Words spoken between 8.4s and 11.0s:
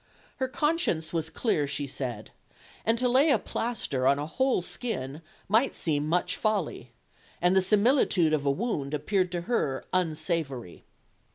a wound appeared to her unsavoury.